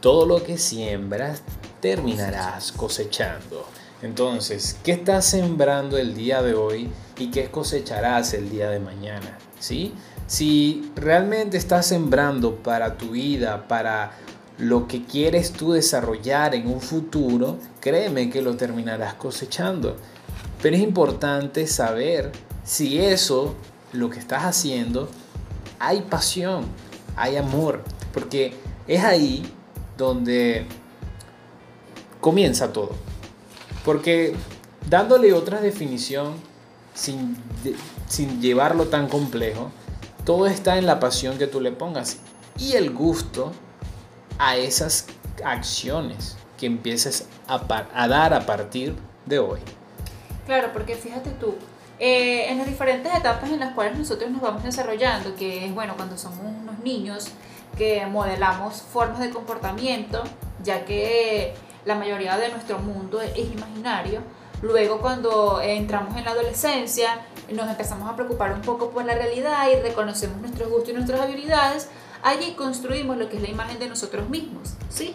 [0.00, 1.42] Todo lo que siembras,
[1.80, 3.66] terminarás cosechando.
[4.02, 9.38] Entonces, ¿qué estás sembrando el día de hoy y qué cosecharás el día de mañana?
[9.60, 9.94] ¿Sí?
[10.26, 14.12] Si realmente estás sembrando para tu vida, para
[14.58, 19.96] lo que quieres tú desarrollar en un futuro, créeme que lo terminarás cosechando.
[20.62, 22.30] Pero es importante saber
[22.64, 23.56] si eso,
[23.92, 25.08] lo que estás haciendo,
[25.80, 26.64] hay pasión,
[27.16, 27.82] hay amor,
[28.14, 28.54] porque
[28.86, 29.42] es ahí
[29.98, 30.64] donde
[32.20, 32.92] comienza todo.
[33.84, 34.36] Porque
[34.88, 36.34] dándole otra definición,
[36.94, 37.36] sin,
[38.06, 39.72] sin llevarlo tan complejo,
[40.24, 42.18] todo está en la pasión que tú le pongas
[42.56, 43.50] y el gusto
[44.38, 45.06] a esas
[45.44, 47.60] acciones que empieces a,
[47.92, 48.94] a dar a partir
[49.26, 49.58] de hoy.
[50.46, 51.54] Claro, porque fíjate tú,
[51.98, 55.94] eh, en las diferentes etapas en las cuales nosotros nos vamos desarrollando, que es bueno
[55.96, 57.28] cuando somos unos niños,
[57.76, 60.22] que modelamos formas de comportamiento,
[60.62, 64.20] ya que la mayoría de nuestro mundo es imaginario.
[64.62, 67.20] Luego cuando entramos en la adolescencia,
[67.52, 71.20] nos empezamos a preocupar un poco por la realidad y reconocemos nuestros gustos y nuestras
[71.20, 71.88] habilidades,
[72.22, 75.14] allí construimos lo que es la imagen de nosotros mismos, ¿sí?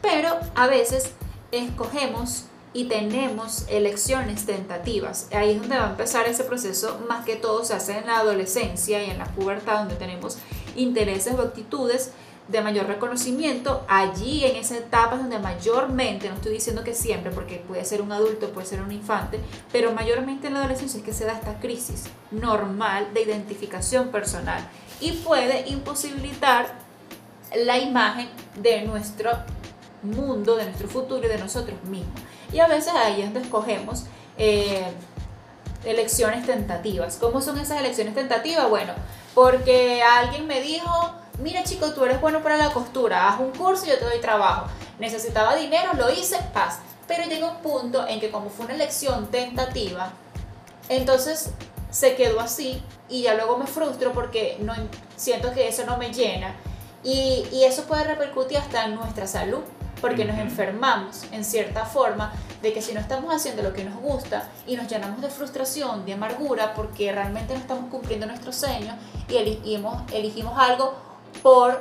[0.00, 1.12] Pero a veces
[1.52, 5.28] escogemos y tenemos elecciones tentativas.
[5.32, 8.18] Ahí es donde va a empezar ese proceso, más que todo se hace en la
[8.18, 10.36] adolescencia y en la pubertad, donde tenemos
[10.76, 12.10] intereses o actitudes
[12.48, 13.82] de mayor reconocimiento.
[13.88, 18.02] Allí en esa etapa es donde mayormente, no estoy diciendo que siempre, porque puede ser
[18.02, 19.40] un adulto, puede ser un infante,
[19.72, 24.68] pero mayormente en la adolescencia es que se da esta crisis normal de identificación personal
[25.00, 26.74] y puede imposibilitar
[27.56, 28.28] la imagen
[28.60, 29.30] de nuestro
[30.02, 32.20] mundo, de nuestro futuro y de nosotros mismos.
[32.52, 34.04] Y a veces ahí es donde escogemos
[34.38, 34.84] eh,
[35.84, 37.16] elecciones tentativas.
[37.20, 38.68] ¿Cómo son esas elecciones tentativas?
[38.68, 38.92] Bueno,
[39.34, 43.86] porque alguien me dijo, mira chico, tú eres bueno para la costura, haz un curso
[43.86, 44.66] y yo te doy trabajo.
[44.98, 46.78] Necesitaba dinero, lo hice, paz.
[47.06, 50.12] Pero llega un punto en que como fue una elección tentativa,
[50.88, 51.50] entonces
[51.90, 54.74] se quedó así y ya luego me frustro porque no,
[55.16, 56.56] siento que eso no me llena.
[57.04, 59.62] Y, y eso puede repercutir hasta en nuestra salud
[60.06, 63.96] porque nos enfermamos en cierta forma de que si no estamos haciendo lo que nos
[63.96, 68.94] gusta y nos llenamos de frustración, de amargura, porque realmente no estamos cumpliendo nuestros sueños
[69.28, 70.94] y elegimos, elegimos algo
[71.42, 71.80] por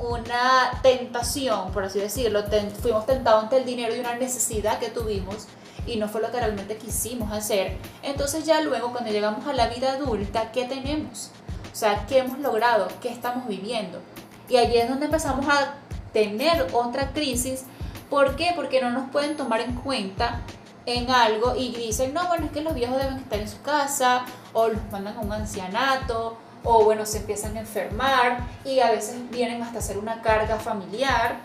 [0.00, 2.42] una tentación, por así decirlo,
[2.82, 5.46] fuimos tentados ante el dinero y una necesidad que tuvimos
[5.86, 7.76] y no fue lo que realmente quisimos hacer.
[8.02, 11.30] Entonces ya luego cuando llegamos a la vida adulta, ¿qué tenemos?
[11.72, 12.88] O sea, ¿qué hemos logrado?
[13.00, 14.00] ¿Qué estamos viviendo?
[14.48, 15.76] Y allí es donde empezamos a
[16.12, 17.64] tener otra crisis.
[18.08, 18.52] ¿Por qué?
[18.56, 20.40] Porque no nos pueden tomar en cuenta
[20.86, 24.24] en algo y dicen, no, bueno, es que los viejos deben estar en su casa
[24.52, 29.16] o los mandan a un ancianato o bueno, se empiezan a enfermar y a veces
[29.30, 31.38] vienen hasta ser una carga familiar.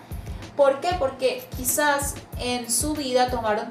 [0.55, 0.89] ¿Por qué?
[0.97, 3.67] Porque quizás en su vida tomaron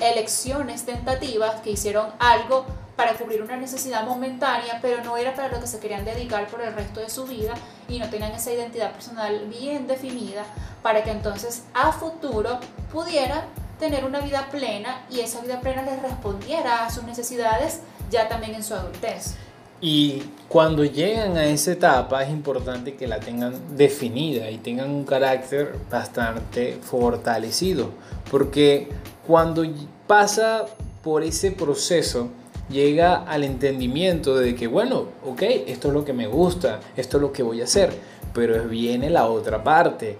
[0.00, 5.60] elecciones tentativas que hicieron algo para cubrir una necesidad momentánea, pero no era para lo
[5.60, 7.54] que se querían dedicar por el resto de su vida
[7.88, 10.44] y no tenían esa identidad personal bien definida
[10.82, 12.58] para que entonces a futuro
[12.92, 13.42] pudieran
[13.78, 18.54] tener una vida plena y esa vida plena les respondiera a sus necesidades ya también
[18.54, 19.34] en su adultez.
[19.80, 25.04] Y cuando llegan a esa etapa es importante que la tengan definida y tengan un
[25.04, 27.90] carácter bastante fortalecido,
[28.30, 28.88] porque
[29.26, 29.64] cuando
[30.06, 30.66] pasa
[31.02, 32.28] por ese proceso,
[32.72, 37.20] llega al entendimiento de que, bueno, ok, esto es lo que me gusta, esto es
[37.20, 37.92] lo que voy a hacer,
[38.34, 40.16] pero viene la otra parte,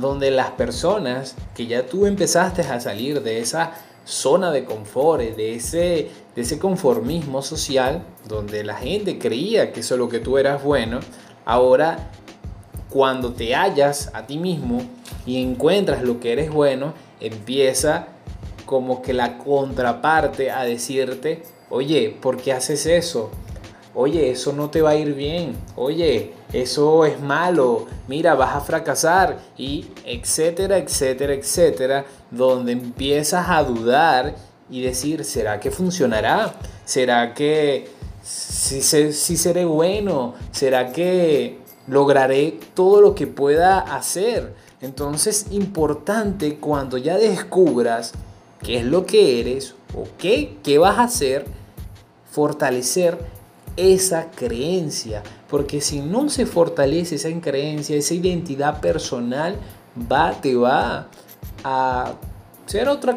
[0.00, 3.74] donde las personas que ya tú empezaste a salir de esa
[4.04, 9.94] zona de confort, de ese, de ese conformismo social, donde la gente creía que eso
[9.94, 11.00] es lo que tú eras bueno,
[11.44, 12.10] ahora
[12.88, 14.82] cuando te hallas a ti mismo
[15.24, 18.08] y encuentras lo que eres bueno, empieza
[18.66, 21.42] como que la contraparte a decirte,
[21.72, 23.30] oye, ¿por qué haces eso?
[23.94, 25.56] Oye, eso no te va a ir bien.
[25.74, 27.86] Oye, eso es malo.
[28.08, 29.38] Mira, vas a fracasar.
[29.56, 32.04] Y etcétera, etcétera, etcétera.
[32.30, 34.34] Donde empiezas a dudar
[34.70, 36.54] y decir, ¿será que funcionará?
[36.84, 37.88] ¿Será que
[38.22, 40.34] si, si seré bueno?
[40.50, 44.54] ¿Será que lograré todo lo que pueda hacer?
[44.82, 48.12] Entonces, importante cuando ya descubras
[48.62, 51.61] qué es lo que eres o qué, qué vas a hacer,
[52.32, 53.18] fortalecer
[53.76, 55.22] esa creencia.
[55.48, 59.56] Porque si no se fortalece esa creencia, esa identidad personal,
[60.10, 61.08] va, te va
[61.62, 62.12] a
[62.66, 63.16] ser otra,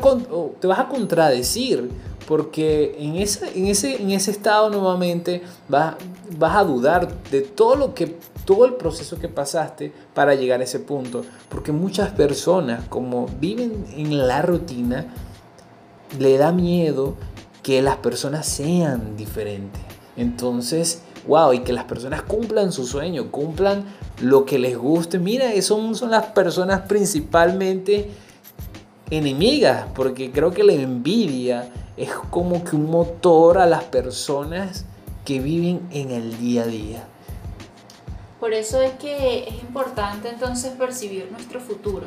[0.60, 1.90] te vas a contradecir.
[2.28, 5.96] Porque en, en, ese, en ese estado nuevamente vas,
[6.38, 10.64] vas a dudar de todo lo que todo el proceso que pasaste para llegar a
[10.64, 11.24] ese punto.
[11.50, 15.06] Porque muchas personas, como viven en la rutina,
[16.20, 17.16] le da miedo
[17.66, 19.82] que las personas sean diferentes.
[20.16, 23.86] Entonces, wow, y que las personas cumplan su sueño, cumplan
[24.22, 25.18] lo que les guste.
[25.18, 28.12] Mira, eso son las personas principalmente
[29.10, 34.86] enemigas, porque creo que la envidia es como que un motor a las personas
[35.26, 37.04] que viven en el día a día.
[38.40, 42.06] Por eso es que es importante entonces percibir nuestro futuro.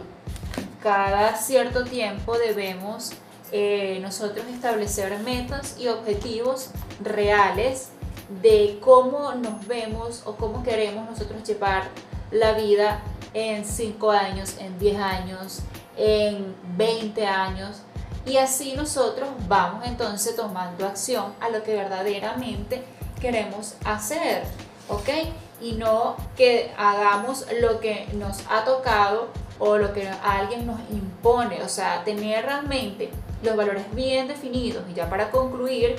[0.81, 3.12] Cada cierto tiempo debemos
[3.53, 6.71] eh, nosotros establecer metas y objetivos
[7.03, 7.89] reales
[8.43, 11.85] de cómo nos vemos o cómo queremos nosotros llevar
[12.31, 13.01] la vida
[13.33, 15.61] en 5 años, en 10 años,
[15.97, 17.83] en 20 años.
[18.27, 22.85] Y así nosotros vamos entonces tomando acción a lo que verdaderamente
[23.21, 24.45] queremos hacer,
[24.89, 25.09] ¿ok?
[25.61, 31.63] Y no que hagamos lo que nos ha tocado o lo que alguien nos impone,
[31.63, 33.11] o sea, tener realmente
[33.42, 34.85] los valores bien definidos.
[34.90, 35.96] Y ya para concluir,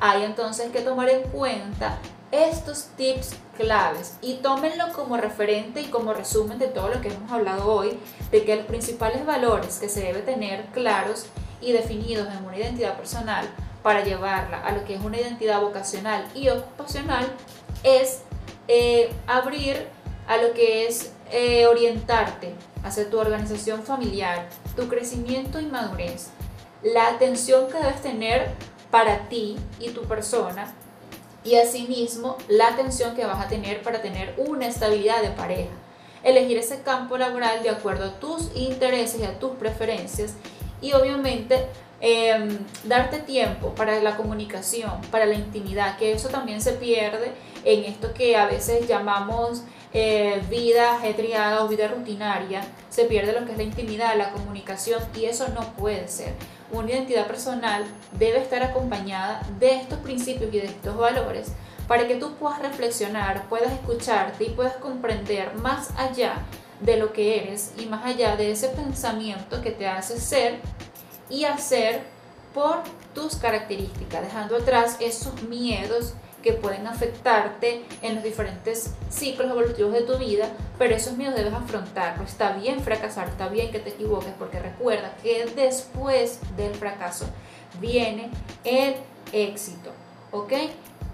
[0.00, 1.98] hay entonces que tomar en cuenta
[2.32, 7.30] estos tips claves y tómenlo como referente y como resumen de todo lo que hemos
[7.30, 7.98] hablado hoy,
[8.30, 11.26] de que los principales valores que se debe tener claros
[11.60, 13.46] y definidos en una identidad personal
[13.82, 17.26] para llevarla a lo que es una identidad vocacional y ocupacional
[17.82, 18.22] es
[18.68, 19.86] eh, abrir
[20.26, 26.30] a lo que es eh, orientarte hacia tu organización familiar, tu crecimiento y madurez,
[26.82, 28.50] la atención que debes tener
[28.90, 30.72] para ti y tu persona
[31.44, 35.70] y asimismo la atención que vas a tener para tener una estabilidad de pareja.
[36.22, 40.34] Elegir ese campo laboral de acuerdo a tus intereses y a tus preferencias
[40.80, 41.66] y obviamente
[42.00, 47.32] em, darte tiempo para la comunicación, para la intimidad, que eso también se pierde
[47.64, 49.64] en esto que a veces llamamos
[49.94, 55.02] eh, vida ajetreada o vida rutinaria, se pierde lo que es la intimidad, la comunicación
[55.14, 56.34] y eso no puede ser
[56.72, 57.84] una identidad personal
[58.18, 61.52] debe estar acompañada de estos principios y de estos valores
[61.86, 66.34] para que tú puedas reflexionar, puedas escucharte y puedas comprender más allá
[66.80, 70.60] de lo que eres y más allá de ese pensamiento que te hace ser
[71.28, 72.02] y hacer
[72.54, 72.82] por
[73.14, 80.02] tus características, dejando atrás esos miedos, que pueden afectarte en los diferentes ciclos evolutivos de
[80.02, 80.48] tu vida,
[80.78, 82.24] pero esos miedos debes afrontarlo.
[82.24, 87.26] Está bien fracasar, está bien que te equivoques, porque recuerda que después del fracaso
[87.80, 88.30] viene
[88.64, 88.96] el
[89.32, 89.90] éxito,
[90.32, 90.52] ¿ok?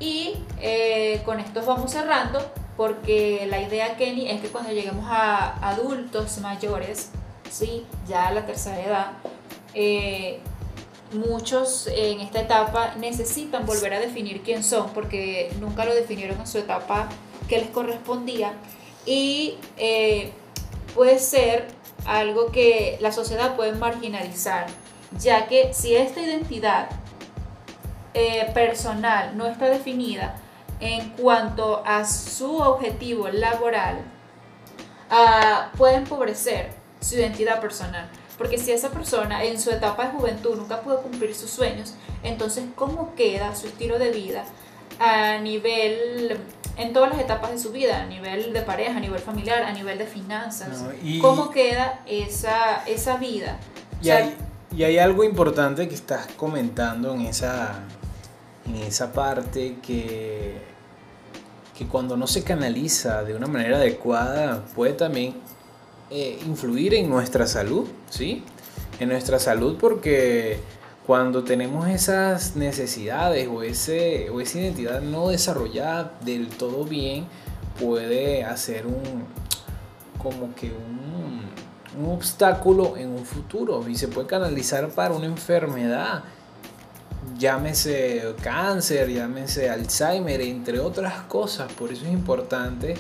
[0.00, 2.40] Y eh, con esto vamos cerrando,
[2.76, 7.10] porque la idea, Kenny, es que cuando lleguemos a adultos mayores,
[7.50, 7.84] ¿sí?
[8.06, 9.12] ya a la tercera edad,
[9.74, 10.40] eh,
[11.12, 16.46] muchos en esta etapa necesitan volver a definir quién son porque nunca lo definieron en
[16.46, 17.08] su etapa
[17.48, 18.52] que les correspondía
[19.06, 20.32] y eh,
[20.94, 21.68] puede ser
[22.06, 24.66] algo que la sociedad puede marginalizar
[25.16, 26.88] ya que si esta identidad
[28.14, 30.36] eh, personal no está definida
[30.80, 34.00] en cuanto a su objetivo laboral,
[35.10, 38.08] ah, puede empobrecer su identidad personal.
[38.38, 42.64] Porque si esa persona en su etapa de juventud nunca pudo cumplir sus sueños, entonces
[42.76, 44.44] ¿cómo queda su estilo de vida
[45.00, 46.38] a nivel,
[46.76, 49.72] en todas las etapas de su vida, a nivel de pareja, a nivel familiar, a
[49.72, 50.84] nivel de finanzas?
[51.20, 53.58] ¿Cómo queda esa, esa vida?
[54.00, 54.36] Y, hay,
[54.74, 57.80] y hay algo importante que estás comentando en esa,
[58.66, 60.58] en esa parte que,
[61.76, 65.34] que cuando no se canaliza de una manera adecuada puede también
[66.10, 68.44] eh, influir en nuestra salud, ¿sí?
[69.00, 70.58] En nuestra salud porque
[71.06, 77.26] cuando tenemos esas necesidades o, ese, o esa identidad no desarrollada del todo bien,
[77.80, 79.24] puede hacer un,
[80.22, 81.42] como que un,
[82.02, 86.24] un obstáculo en un futuro y se puede canalizar para una enfermedad
[87.36, 91.72] llámese cáncer, llámese Alzheimer, entre otras cosas.
[91.72, 92.94] Por eso es importante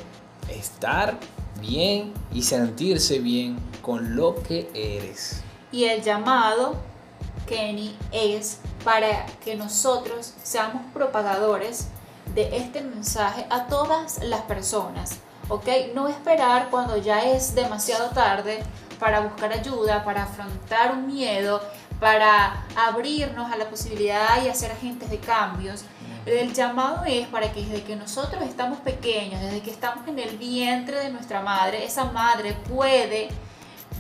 [0.50, 1.18] estar
[1.60, 5.42] bien y sentirse bien con lo que eres.
[5.70, 6.76] Y el llamado,
[7.46, 11.88] Kenny, es para que nosotros seamos propagadores
[12.34, 15.66] de este mensaje a todas las personas, ¿ok?
[15.94, 18.62] No esperar cuando ya es demasiado tarde
[18.98, 21.60] para buscar ayuda, para afrontar un miedo,
[22.00, 25.84] para abrirnos a la posibilidad y hacer agentes de cambios
[26.26, 30.36] el llamado es para que desde que nosotros estamos pequeños, desde que estamos en el
[30.36, 33.28] vientre de nuestra madre, esa madre puede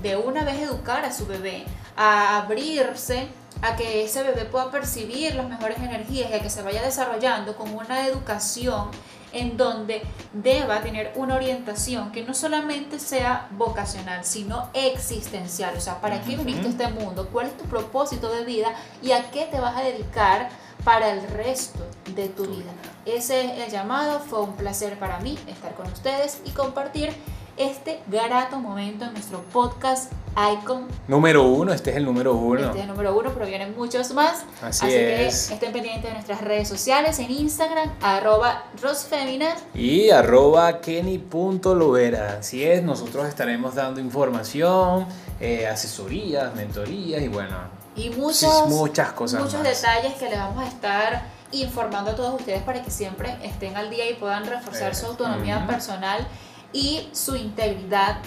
[0.02, 1.64] de una vez educar a su bebé,
[1.96, 3.28] a abrirse
[3.62, 7.56] a que ese bebé pueda percibir las mejores energías y a que se vaya desarrollando
[7.56, 8.90] con una educación
[9.32, 10.02] en donde
[10.32, 15.76] deba tener una orientación que no solamente sea vocacional, sino existencial.
[15.76, 17.28] O sea, ¿para qué viniste a este mundo?
[17.30, 18.68] ¿Cuál es tu propósito de vida?
[19.02, 20.48] ¿Y a qué te vas a dedicar
[20.88, 21.80] para el resto
[22.14, 22.72] de tu vida?
[23.04, 24.20] Ese es el llamado.
[24.20, 27.10] Fue un placer para mí estar con ustedes y compartir
[27.58, 30.86] este grato momento en nuestro podcast Icon.
[31.06, 32.68] Número uno, este es el número uno.
[32.68, 34.46] Este es el número uno, pero vienen muchos más.
[34.62, 35.48] Así, Así es.
[35.48, 39.56] que estén pendientes de nuestras redes sociales en Instagram, arroba rosfemina.
[39.74, 42.38] Y arroba kenny.lovera.
[42.40, 45.06] Así es, nosotros estaremos dando información,
[45.38, 47.77] eh, asesorías, mentorías y bueno.
[47.98, 49.40] Y muchos, muchas cosas.
[49.42, 49.64] Muchos más.
[49.64, 53.90] detalles que les vamos a estar informando a todos ustedes para que siempre estén al
[53.90, 56.26] día y puedan reforzar su autonomía personal
[56.72, 58.18] y su integridad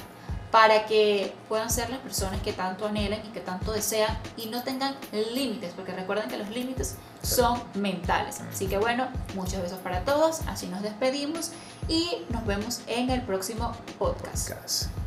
[0.51, 4.63] para que puedan ser las personas que tanto anhelan y que tanto desean y no
[4.63, 4.95] tengan
[5.33, 8.41] límites, porque recuerden que los límites son mentales.
[8.41, 11.51] Así que bueno, muchos besos para todos, así nos despedimos
[11.87, 14.49] y nos vemos en el próximo podcast.
[14.49, 15.00] Podcast.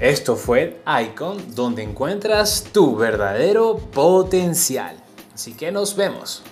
[0.00, 4.96] Esto fue Icon, donde encuentras tu verdadero potencial.
[5.34, 6.44] Así que nos vemos.